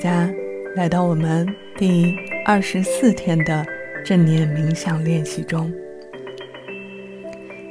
[0.00, 0.32] 家
[0.74, 2.16] 来到我们第
[2.46, 3.62] 二十四天的
[4.02, 5.70] 正念冥想练习中。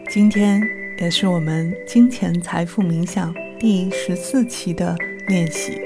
[0.08, 0.62] 今天
[1.00, 4.96] 也是我们金钱财富冥想第十四期的
[5.28, 5.82] 练习，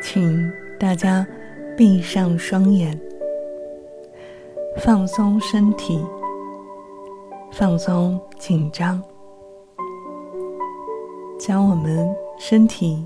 [0.00, 1.26] 请大家
[1.76, 2.98] 闭上双眼，
[4.78, 6.02] 放松身体，
[7.52, 9.02] 放松紧张，
[11.38, 13.04] 将我们身体。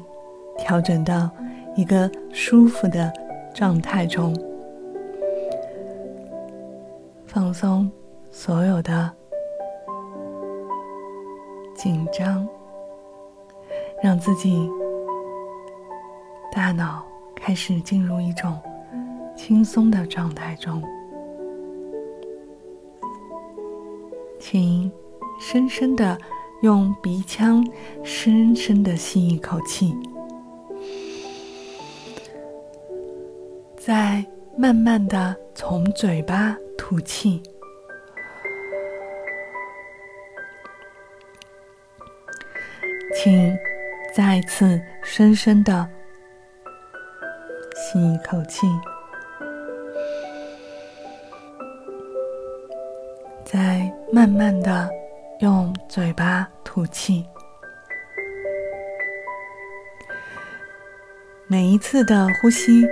[0.59, 1.30] 调整到
[1.74, 3.12] 一个舒服的
[3.55, 4.34] 状态中，
[7.27, 7.91] 放松
[8.30, 9.11] 所有的
[11.74, 12.47] 紧张，
[14.02, 14.69] 让自己
[16.52, 18.59] 大脑开始进入一种
[19.36, 20.83] 轻松的状态中。
[24.39, 24.91] 请
[25.41, 26.17] 深深的
[26.62, 27.67] 用鼻腔
[28.02, 29.95] 深深的吸一口气。
[33.87, 34.27] 再
[34.59, 37.41] 慢慢的从嘴巴吐气，
[43.14, 43.57] 请
[44.12, 45.89] 再次深深的
[47.77, 48.67] 吸一口气，
[53.45, 54.91] 再慢慢的
[55.39, 57.25] 用嘴巴吐气。
[61.47, 62.84] 每一次的呼吸。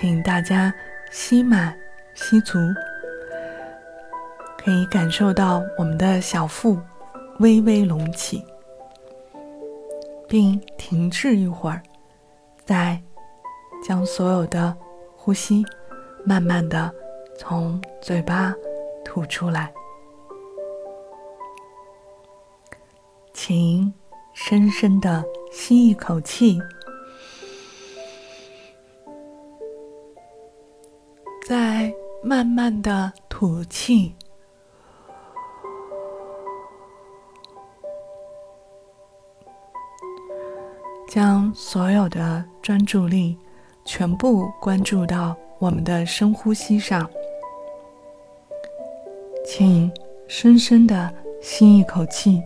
[0.00, 0.72] 请大家
[1.10, 1.76] 吸满、
[2.14, 2.56] 吸足，
[4.56, 6.78] 可以感受到我们的小腹
[7.40, 8.44] 微微隆起，
[10.28, 11.82] 并停滞一会儿，
[12.64, 13.02] 再
[13.82, 14.72] 将所有的
[15.16, 15.66] 呼吸
[16.24, 16.94] 慢慢的
[17.36, 18.54] 从嘴巴
[19.04, 19.68] 吐出来。
[23.32, 23.92] 请
[24.32, 26.62] 深深的吸一口气。
[32.28, 34.14] 慢慢的吐气，
[41.08, 43.34] 将所有的专注力
[43.82, 47.08] 全部关注到我们的深呼吸上。
[49.46, 49.90] 请
[50.26, 51.10] 深深的
[51.40, 52.42] 吸一口气，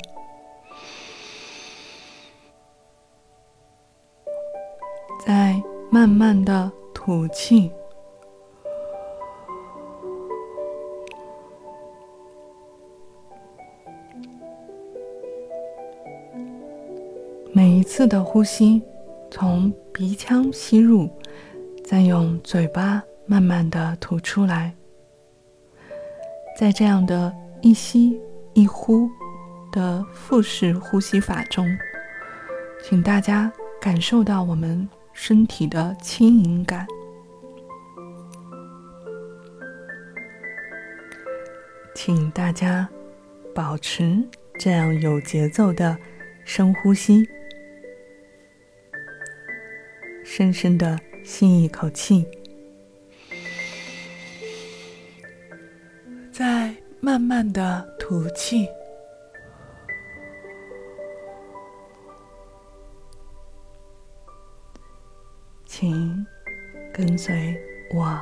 [5.27, 5.61] 再
[5.91, 7.73] 慢慢的吐气。
[17.55, 18.83] 每一次的呼吸，
[19.31, 21.11] 从鼻腔吸入，
[21.85, 24.75] 再用嘴巴慢慢的吐出来。
[26.59, 27.31] 在这样的
[27.61, 28.19] 一吸
[28.55, 29.07] 一呼
[29.71, 31.69] 的腹式呼吸法中，
[32.83, 36.87] 请大家感受到我们身体的轻盈感。
[41.95, 42.89] 请大家
[43.55, 44.27] 保持
[44.59, 45.95] 这样有节奏的
[46.47, 47.29] 深呼吸。
[50.43, 52.27] 深深的吸一口气，
[56.33, 58.67] 再慢慢的吐气。
[65.65, 66.27] 请
[66.93, 67.57] 跟随
[67.95, 68.21] 我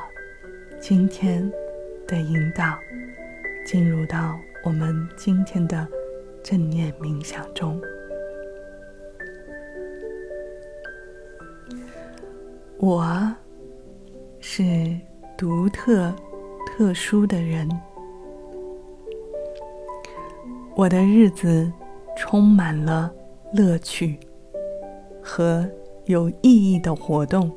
[0.78, 1.50] 今天
[2.06, 2.78] 的引导，
[3.64, 5.88] 进入到我们今天的
[6.44, 7.80] 正念冥想中。
[12.82, 13.30] 我
[14.40, 14.98] 是
[15.36, 16.10] 独特、
[16.64, 17.68] 特殊的人。
[20.74, 21.70] 我的日子
[22.16, 23.12] 充满了
[23.52, 24.18] 乐趣
[25.22, 25.68] 和
[26.06, 27.54] 有意义的活动。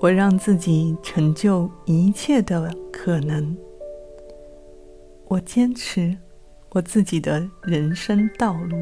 [0.00, 3.54] 我让自己成就一切的可能。
[5.26, 6.16] 我坚持
[6.70, 8.78] 我自己的人生道路。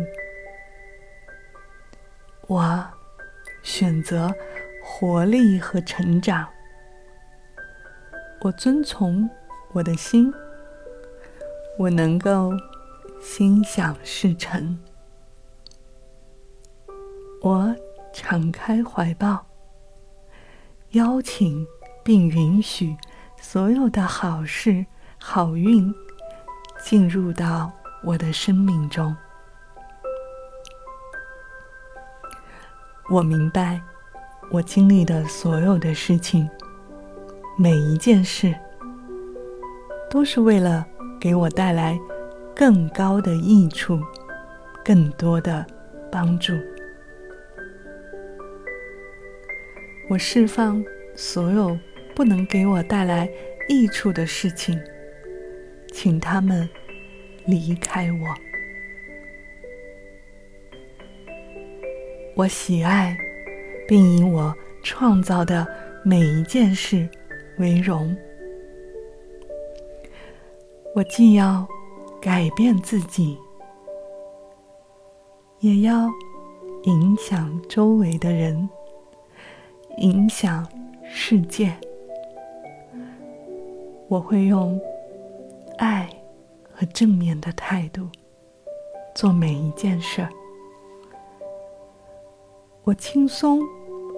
[2.46, 2.95] 我。
[3.66, 4.32] 选择
[4.80, 6.46] 活力和成长。
[8.42, 9.28] 我遵从
[9.72, 10.32] 我的心，
[11.76, 12.52] 我能够
[13.20, 14.78] 心想事成。
[17.42, 17.74] 我
[18.12, 19.44] 敞开怀抱，
[20.90, 21.66] 邀请
[22.04, 22.96] 并允许
[23.40, 24.86] 所有的好事、
[25.18, 25.92] 好运
[26.84, 27.72] 进入到
[28.04, 29.14] 我的生命中。
[33.08, 33.80] 我明白，
[34.50, 36.48] 我经历的所有的事情，
[37.56, 38.52] 每一件事，
[40.10, 40.84] 都是为了
[41.20, 41.96] 给我带来
[42.54, 44.00] 更高的益处，
[44.84, 45.64] 更多的
[46.10, 46.52] 帮助。
[50.08, 51.78] 我释放所有
[52.14, 53.30] 不能给我带来
[53.68, 54.76] 益处的事情，
[55.92, 56.68] 请他们
[57.46, 58.45] 离开我。
[62.36, 63.16] 我喜爱，
[63.88, 65.66] 并以我创造的
[66.04, 67.08] 每一件事
[67.56, 68.14] 为荣。
[70.94, 71.66] 我既要
[72.20, 73.38] 改变自己，
[75.60, 76.10] 也要
[76.82, 78.68] 影响周围的人，
[79.96, 80.68] 影响
[81.02, 81.72] 世界。
[84.08, 84.78] 我会用
[85.78, 86.06] 爱
[86.70, 88.06] 和正面的态度
[89.14, 90.28] 做每一件事儿。
[92.86, 93.60] 我轻松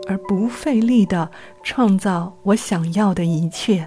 [0.07, 1.31] 而不费力的
[1.63, 3.83] 创造我想要的一切。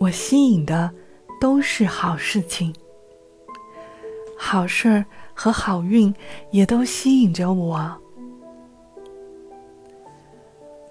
[0.00, 0.90] 我吸引的
[1.40, 2.74] 都是好事情，
[4.36, 6.12] 好事儿和好运
[6.50, 7.96] 也都吸引着我。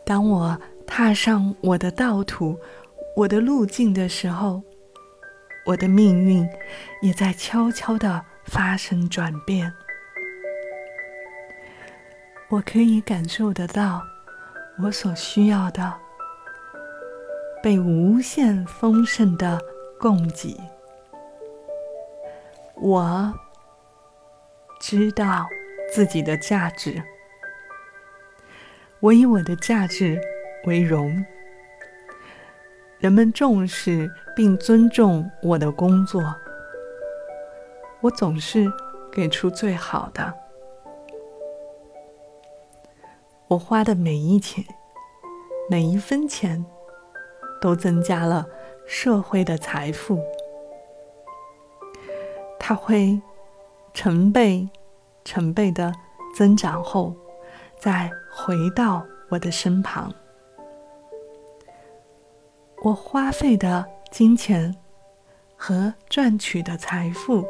[0.05, 2.57] 当我踏上我的道途、
[3.13, 4.61] 我的路径的时候，
[5.65, 6.47] 我的命运
[7.01, 9.73] 也在悄悄的发生转变。
[12.49, 14.01] 我可以感受得到，
[14.81, 15.93] 我所需要的
[17.61, 19.59] 被无限丰盛的
[19.99, 20.57] 供给。
[22.75, 23.33] 我
[24.79, 25.45] 知道
[25.93, 27.03] 自己的价值，
[29.01, 30.17] 我以我的价值
[30.65, 31.25] 为荣。
[32.99, 36.33] 人们重视并尊重我的工作，
[37.99, 38.71] 我总是
[39.11, 40.33] 给出最好的。
[43.49, 44.65] 我花的每一钱，
[45.69, 46.65] 每一分钱，
[47.61, 48.45] 都增加了
[48.85, 50.19] 社会的财富。
[52.59, 53.21] 它会
[53.93, 54.67] 成倍、
[55.23, 55.93] 成倍的
[56.35, 57.15] 增长后，
[57.79, 60.13] 再回到我的身旁。
[62.83, 64.75] 我花费的金钱
[65.55, 67.45] 和赚取的财富，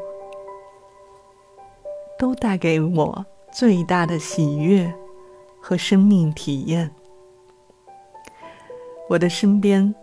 [2.19, 4.93] 都带给我最大的喜悦。
[5.67, 6.89] 和生命体验，
[9.09, 9.93] 我的身边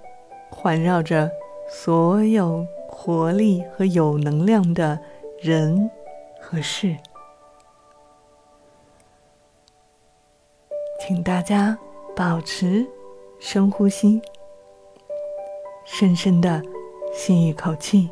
[0.51, 1.31] 环绕着
[1.71, 5.01] 所有活力和有能量的
[5.41, 5.91] 人
[6.39, 6.95] 和事。
[11.01, 11.79] 请大家
[12.15, 12.87] 保持
[13.41, 14.21] 深呼吸，
[15.87, 16.61] 深深的
[17.11, 18.11] 吸一口气，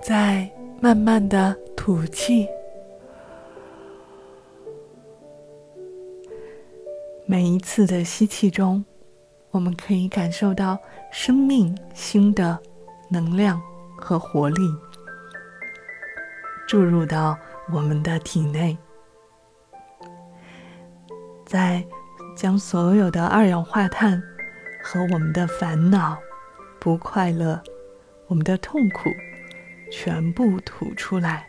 [0.00, 0.48] 再
[0.80, 2.46] 慢慢的吐气。
[7.32, 8.84] 每一次的吸气中，
[9.52, 10.78] 我们可以感受到
[11.10, 12.60] 生命新的
[13.10, 13.58] 能量
[13.96, 14.60] 和活力
[16.68, 17.34] 注入到
[17.72, 18.76] 我们的体内，
[21.46, 21.82] 在
[22.36, 24.22] 将所有的二氧化碳
[24.84, 26.18] 和我们的烦恼、
[26.78, 27.58] 不快乐、
[28.26, 29.08] 我们的痛苦
[29.90, 31.48] 全部吐出来，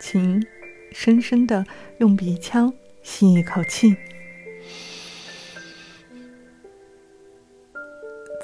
[0.00, 0.44] 请
[0.90, 1.64] 深深的
[1.98, 2.74] 用鼻腔。
[3.04, 3.94] 吸一口气，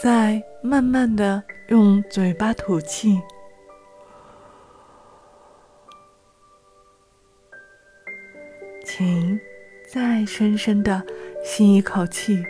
[0.01, 3.19] 再慢慢的用嘴巴吐气，
[8.85, 9.41] 请
[9.93, 11.03] 再深深的
[11.43, 12.45] 吸一口气，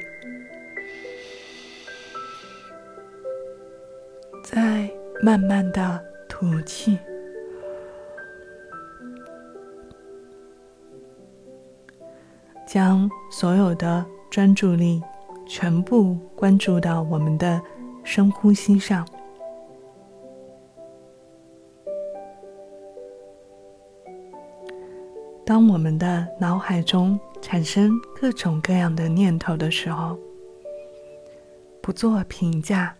[4.44, 4.90] 再
[5.22, 6.98] 慢慢的吐气。
[12.72, 15.02] 将所有的专注力
[15.44, 17.60] 全部关注到我们的
[18.04, 19.04] 深呼吸上。
[25.44, 30.16] 当我们的脑海中产生各种各样的念头的时候，
[31.82, 32.94] 不做评价，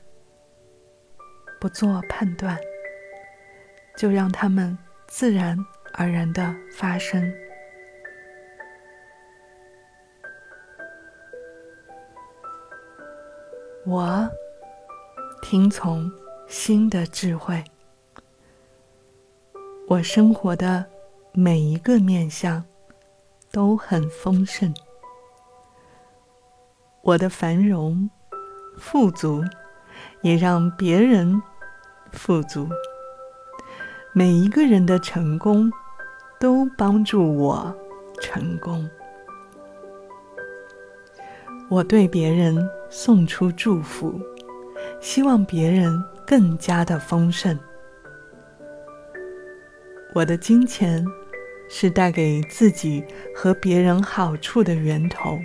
[1.60, 2.58] 不做判断，
[3.96, 5.56] 就让它们自然
[5.92, 7.32] 而然的发生。
[13.90, 14.30] 我
[15.42, 16.08] 听从
[16.46, 17.64] 新的智慧，
[19.88, 20.86] 我生活的
[21.32, 22.64] 每一个面相
[23.50, 24.72] 都很丰盛，
[27.02, 28.08] 我的繁荣
[28.78, 29.42] 富足
[30.22, 31.42] 也让别人
[32.12, 32.68] 富足，
[34.12, 35.68] 每一个人的成功
[36.38, 37.74] 都帮助我
[38.20, 38.88] 成功。
[41.68, 42.56] 我对别人
[42.90, 44.20] 送出祝福，
[45.00, 47.56] 希望别人更加的丰盛。
[50.12, 51.04] 我的金钱
[51.68, 55.38] 是带给自己和别人好处的源头。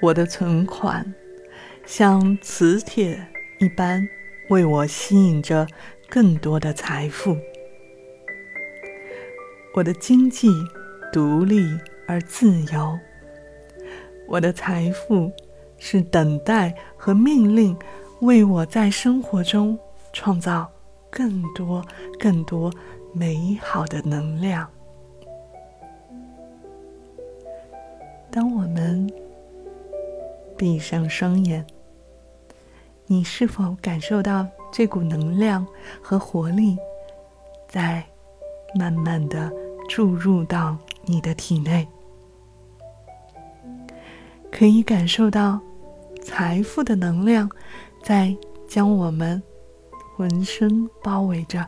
[0.00, 1.14] 我的存款
[1.84, 3.22] 像磁铁
[3.58, 4.08] 一般，
[4.48, 5.66] 为我吸引着
[6.08, 7.36] 更多的财富。
[9.74, 10.48] 我的经济
[11.12, 12.98] 独立而自由。
[14.26, 15.30] 我的财富
[15.80, 17.76] 是等待和命令，
[18.20, 19.76] 为我在生活中
[20.12, 20.70] 创造
[21.10, 21.84] 更多、
[22.20, 22.72] 更多
[23.12, 24.70] 美好的能量。
[28.30, 29.12] 当我们
[30.56, 31.66] 闭上双眼，
[33.06, 35.66] 你是否感受到这股能量
[36.00, 36.78] 和活力
[37.66, 38.04] 在？
[38.72, 39.52] 慢慢的
[39.88, 41.88] 注入到你的体内，
[44.48, 45.60] 可以感受到
[46.22, 47.50] 财富的能量
[48.02, 48.36] 在
[48.68, 49.42] 将我们
[50.16, 51.66] 浑身包围着。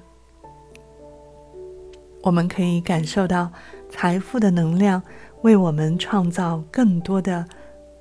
[2.23, 3.51] 我们可以感受到
[3.89, 5.03] 财富的能量
[5.43, 7.45] 为我们创造更多的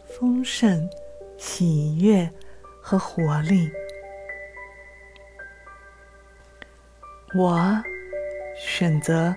[0.05, 0.87] 丰盛、
[1.37, 2.29] 喜悦
[2.81, 3.69] 和活力。
[7.33, 7.81] 我。
[8.61, 9.35] 选择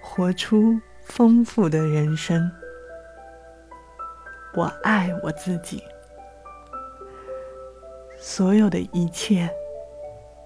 [0.00, 2.50] 活出丰富的人生。
[4.54, 5.82] 我爱我自己，
[8.24, 9.50] 所有的一切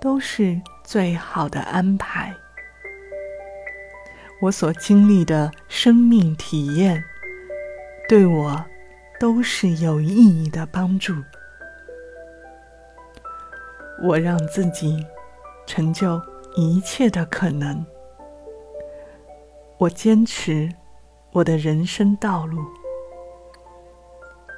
[0.01, 2.35] 都是最好的安排。
[4.41, 7.05] 我所经历的生命体验，
[8.09, 8.65] 对我
[9.21, 11.13] 都是有意义的帮助。
[14.03, 15.07] 我让自己
[15.67, 16.19] 成就
[16.57, 17.85] 一切的可能。
[19.77, 20.71] 我坚持
[21.31, 22.59] 我的人生道路，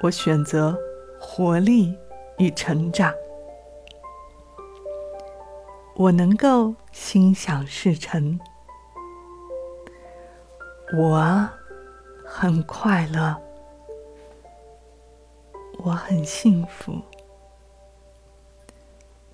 [0.03, 0.77] 我选择
[1.19, 1.93] 活力
[2.39, 3.13] 与成长，
[5.95, 8.39] 我能够心想事成，
[10.97, 11.47] 我
[12.25, 13.35] 很快乐，
[15.83, 16.93] 我很幸福，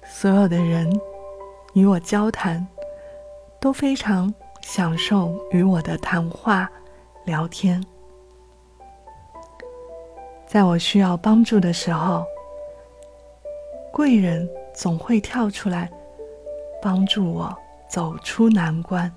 [0.03, 0.91] 所有的人
[1.73, 2.67] 与我交谈
[3.61, 4.33] 都非常。
[4.61, 6.67] 享受与我的谈话、
[7.23, 7.85] 聊天，
[10.47, 12.25] 在我需要帮助的时候，
[13.95, 15.89] 贵人总会跳出来
[16.81, 17.57] 帮助我
[17.89, 19.09] 走出难关。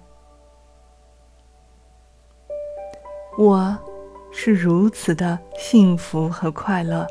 [3.37, 3.77] 我
[4.31, 7.05] 是如此的幸福和快乐，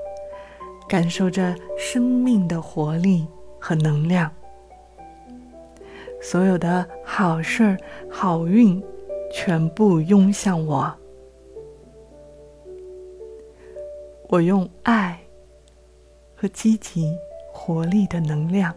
[0.88, 3.28] 感受着生命的活力
[3.60, 4.32] 和能量。
[6.22, 7.78] 所有的好事儿、
[8.10, 8.82] 好运，
[9.30, 10.96] 全部涌向我。
[14.30, 15.20] 我用爱
[16.34, 17.14] 和积极、
[17.68, 18.74] 活力的能量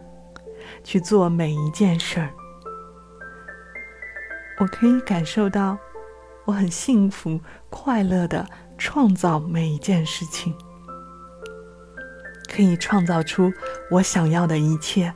[0.83, 2.29] 去做每一件事儿。
[4.59, 5.77] 我可以感受到，
[6.43, 8.45] 我很幸福、快乐的
[8.77, 10.53] 创造每一件事情，
[12.53, 13.49] 可以创造出
[13.89, 15.13] 我想要的一切。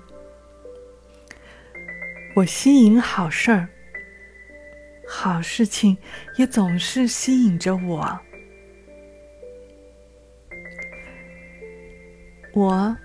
[2.34, 3.67] 我吸引好事儿，
[5.05, 5.98] 好事情
[6.38, 8.20] 也总是吸引着我。
[12.53, 12.96] 我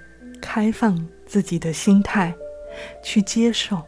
[0.41, 2.35] 开放自己的心态，
[3.03, 3.83] 去接受，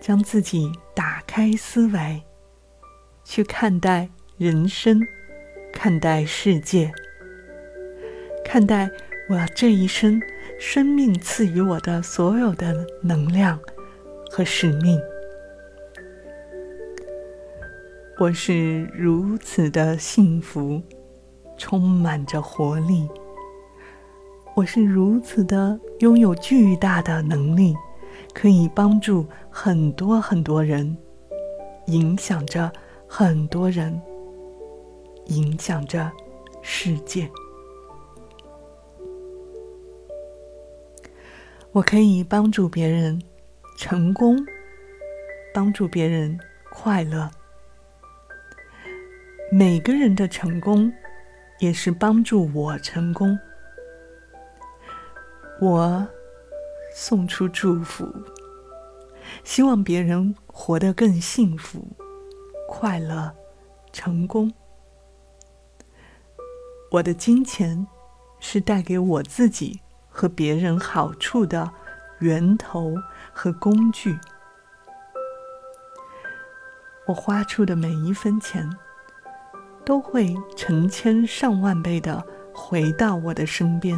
[0.00, 2.22] 将自己打开思维，
[3.24, 4.08] 去看待
[4.38, 5.00] 人生，
[5.72, 6.92] 看待世界，
[8.44, 8.90] 看待
[9.28, 10.20] 我这一生。
[10.62, 13.58] 生命赐予我的所有的能量
[14.30, 15.00] 和使命，
[18.18, 20.82] 我是如此的幸福，
[21.56, 23.08] 充满着活力。
[24.60, 27.74] 我是如此的拥有巨大的能力，
[28.34, 30.94] 可以帮助很多很多人，
[31.86, 32.70] 影响着
[33.08, 33.98] 很多人，
[35.28, 36.12] 影响着
[36.60, 37.26] 世界。
[41.72, 43.18] 我可以帮助别人
[43.78, 44.36] 成功，
[45.54, 46.38] 帮助别人
[46.70, 47.30] 快乐。
[49.50, 50.92] 每个人的成功
[51.60, 53.38] 也是帮助我成功。
[55.60, 56.06] 我
[56.94, 58.12] 送出祝福，
[59.44, 61.86] 希望别人活得更幸福、
[62.68, 63.32] 快乐、
[63.92, 64.52] 成功。
[66.90, 67.86] 我的金钱
[68.38, 69.80] 是带给我自己。
[70.12, 71.70] 和别人好处的
[72.18, 72.92] 源头
[73.32, 74.18] 和工具，
[77.06, 78.68] 我花出的每一分钱，
[79.84, 83.96] 都会成千上万倍的回到我的身边。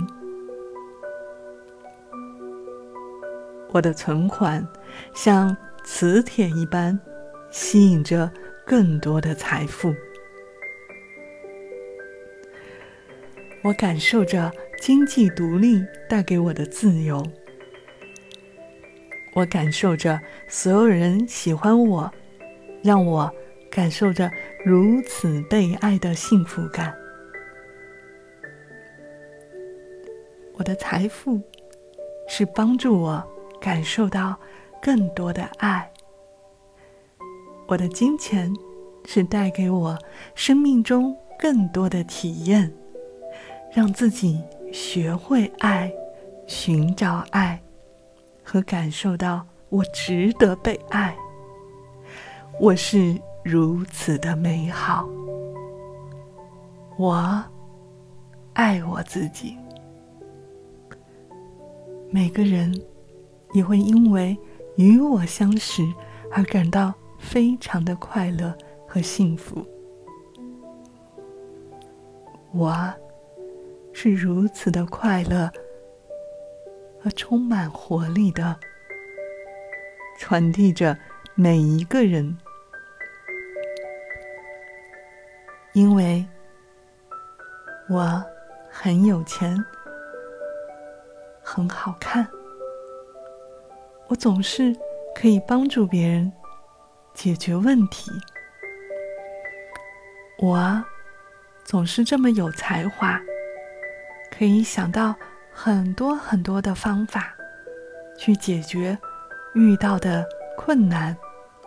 [3.73, 4.67] 我的存款
[5.15, 6.99] 像磁铁一般，
[7.51, 8.31] 吸引着
[8.67, 9.95] 更多的财富。
[13.63, 17.25] 我感受着经济独立带给我的自由，
[19.35, 22.13] 我感受着所有人喜欢我，
[22.83, 23.33] 让我
[23.71, 24.31] 感受着
[24.65, 26.93] 如此被爱的幸福感。
[30.55, 31.41] 我的财富
[32.29, 33.25] 是帮助我
[33.63, 34.37] 感受到
[34.83, 35.89] 更多的爱，
[37.69, 38.53] 我的金钱
[39.05, 39.97] 是带给我
[40.35, 42.75] 生命中更多的体验，
[43.73, 44.43] 让自己
[44.73, 45.93] 学会爱、
[46.49, 47.63] 寻找爱
[48.43, 51.17] 和感受到我值得被爱。
[52.59, 55.09] 我是如此的美好，
[56.99, 57.45] 我
[58.55, 59.57] 爱我自己。
[62.11, 62.75] 每个人
[63.53, 64.37] 也会因为
[64.77, 65.83] 与我相识
[66.33, 68.57] 而感到非常的快乐
[68.87, 69.67] 和幸福。
[72.53, 72.93] 我
[73.93, 75.51] 是如此的快乐
[77.01, 78.59] 和充满活力的，
[80.19, 80.97] 传递着
[81.35, 82.37] 每一个人，
[85.73, 86.25] 因为
[87.89, 88.25] 我
[88.71, 89.63] 很有钱。
[91.45, 92.27] 很好看，
[94.13, 94.77] 我总是
[95.15, 96.31] 可以帮助别人
[97.15, 98.11] 解决问题。
[100.39, 100.85] 我
[101.65, 103.19] 总是这么有才华，
[104.31, 105.15] 可以想到
[105.51, 107.35] 很多很多的方法
[108.19, 108.99] 去解决
[109.55, 110.27] 遇到的
[110.59, 111.17] 困难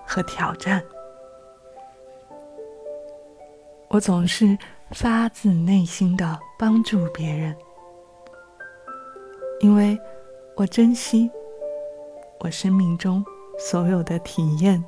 [0.06, 0.84] 和挑战。
[3.90, 4.56] 我总是
[4.92, 7.56] 发自内心的帮助别人。
[9.62, 10.00] 因为
[10.56, 11.32] 我珍惜
[12.40, 13.26] 我生命中
[13.58, 14.84] 所有的体验，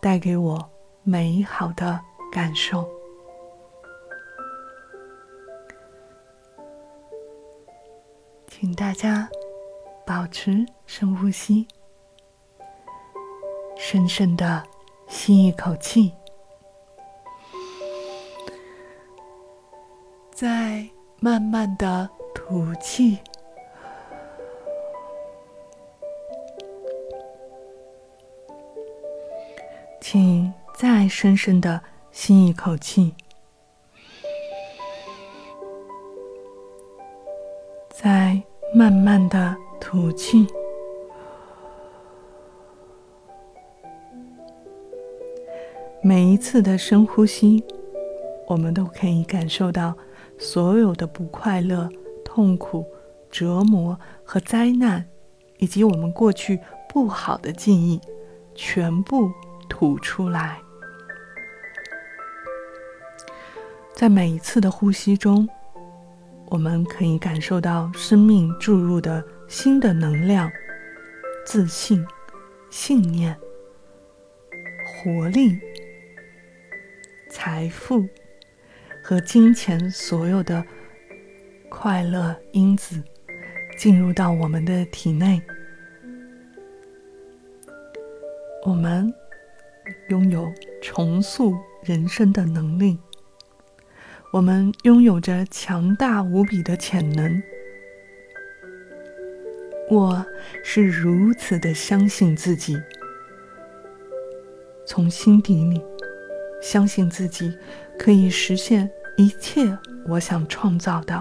[0.00, 0.70] 带给我
[1.02, 1.98] 美好的
[2.30, 2.88] 感受。
[8.48, 9.26] 请大家
[10.06, 11.66] 保持深呼吸，
[13.78, 14.62] 深深的
[15.08, 16.12] 吸一口气，
[20.30, 20.86] 再
[21.20, 23.18] 慢慢的吐气。
[31.10, 33.12] 深深的吸一口气，
[37.90, 38.40] 再
[38.72, 40.46] 慢慢的吐气。
[46.00, 47.62] 每一次的深呼吸，
[48.46, 49.94] 我们都可以感受到
[50.38, 51.90] 所有的不快乐、
[52.24, 52.86] 痛苦、
[53.28, 55.04] 折磨和灾难，
[55.58, 58.00] 以及我们过去不好的记忆，
[58.54, 59.28] 全部。
[59.72, 60.60] 吐出来，
[64.00, 65.46] 在每一次的呼吸中，
[66.46, 70.50] 我们可以感受到生命注入的新的能量、
[71.44, 72.02] 自信、
[72.70, 73.36] 信念、
[74.86, 75.60] 活力、
[77.28, 78.08] 财富
[79.04, 80.64] 和金钱所有的
[81.68, 83.04] 快乐因子
[83.76, 85.42] 进入到我们的体内，
[88.64, 89.12] 我们。
[90.08, 92.96] 拥有重塑人生的能力，
[94.32, 97.42] 我们拥有着强大无比的潜能。
[99.90, 100.24] 我
[100.62, 102.80] 是如此的相信自己，
[104.86, 105.82] 从心底里
[106.62, 107.52] 相信自己
[107.98, 111.20] 可以实现一切我想创造的、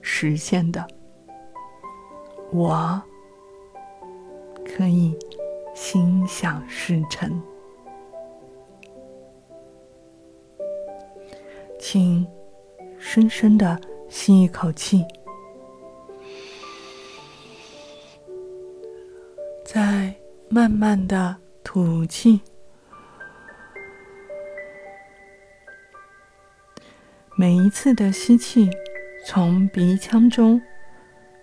[0.00, 0.86] 实现的。
[2.50, 3.02] 我
[4.64, 5.14] 可以
[5.74, 7.42] 心想事成。
[11.88, 12.26] 请
[12.98, 15.04] 深深的吸一口气，
[19.64, 20.12] 再
[20.48, 22.40] 慢慢的吐气。
[27.36, 28.68] 每一次的吸气，
[29.24, 30.60] 从鼻腔中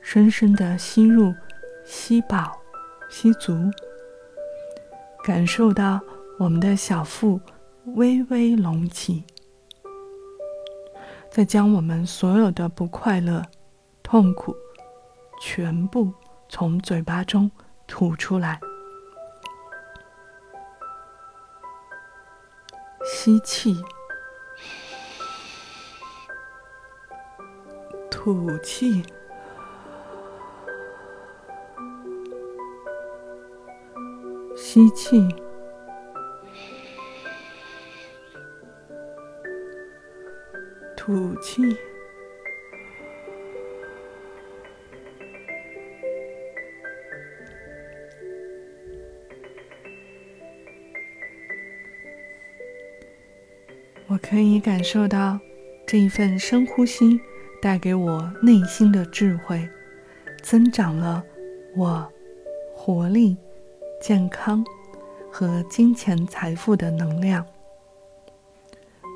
[0.01, 1.33] 深深的吸入，
[1.85, 2.51] 吸饱，
[3.09, 3.53] 吸足，
[5.23, 6.01] 感受到
[6.37, 7.39] 我们的小腹
[7.95, 9.23] 微微隆起。
[11.35, 13.43] 再将我们所有的不快乐、
[14.03, 14.55] 痛苦，
[15.41, 16.13] 全部
[16.47, 17.49] 从嘴巴中
[17.87, 18.59] 吐出来。
[23.03, 23.75] 吸气，
[28.11, 29.03] 吐气，
[34.55, 35.27] 吸气，
[41.05, 41.61] 吐气。
[54.07, 55.37] 我可以感受到
[55.85, 57.19] 这一份深呼吸
[57.61, 59.67] 带给我内心的智慧，
[60.41, 61.21] 增长了
[61.75, 62.09] 我
[62.73, 63.35] 活力、
[63.99, 64.63] 健康
[65.29, 67.45] 和金钱财富的能量。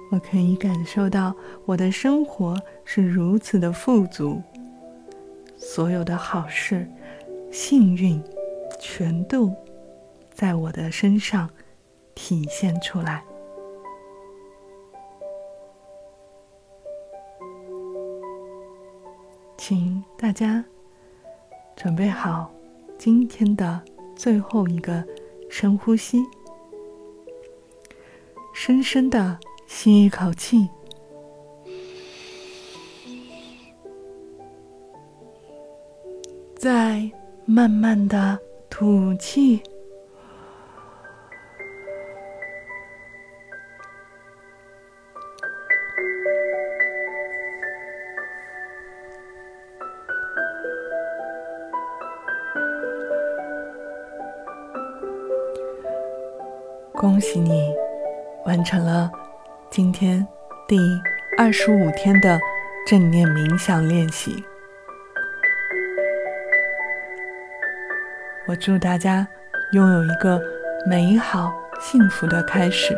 [0.09, 4.41] 我可以感受到我的生活是如此的富足，
[5.57, 6.87] 所有的好事、
[7.51, 8.21] 幸运
[8.79, 9.53] 全都
[10.33, 11.49] 在我的身上
[12.15, 13.23] 体现出来。
[19.57, 20.63] 请大家
[21.75, 22.49] 准备好
[22.97, 23.83] 今天的
[24.15, 25.03] 最后一个
[25.49, 26.23] 深呼吸，
[28.53, 29.37] 深深的
[29.67, 30.67] 吸一口气，
[36.56, 37.12] 再
[37.45, 39.62] 慢慢的吐气。
[56.93, 57.71] 恭喜你，
[58.45, 59.12] 完成了
[59.69, 60.25] 今天
[60.67, 60.77] 第
[61.38, 62.39] 二十五天的
[62.88, 64.43] 正念冥想练习。
[68.47, 69.27] 我祝大家
[69.73, 70.41] 拥有一个
[70.89, 72.97] 美好幸福的开始，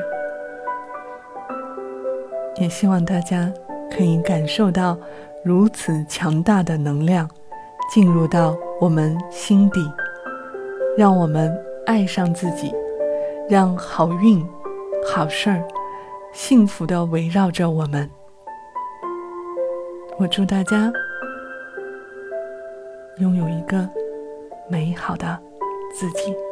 [2.57, 3.51] 也希望大家
[3.91, 4.97] 可以感受到
[5.43, 7.29] 如此强大的能量
[7.91, 9.79] 进入到我们心底，
[10.97, 11.51] 让我们
[11.85, 12.73] 爱上自己。
[13.49, 14.47] 让好运、
[15.11, 15.67] 好事儿、
[16.31, 18.09] 幸福的围绕着我们。
[20.17, 20.91] 我祝大家
[23.19, 23.89] 拥有一个
[24.69, 25.39] 美好的
[25.93, 26.48] 自己。